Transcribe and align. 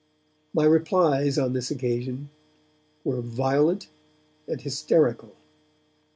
My 0.51 0.65
replies 0.65 1.37
on 1.37 1.53
this 1.53 1.69
occasion 1.69 2.31
were 3.03 3.21
violent 3.21 3.87
and 4.47 4.59
hysterical. 4.59 5.35